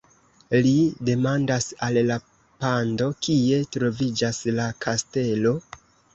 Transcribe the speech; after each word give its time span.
Ri 0.65 0.77
demandas 1.09 1.67
al 1.87 1.99
la 2.13 2.17
pando: 2.65 3.11
"Kie 3.27 3.61
troviĝas 3.77 4.43
la 4.59 4.69
kastelo?" 4.89 5.55